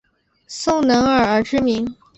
[0.47, 1.95] 宋能尔而知名。